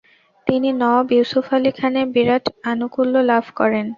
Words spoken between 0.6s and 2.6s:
নওয়াব ইউসুফ আলী খানের বিরাট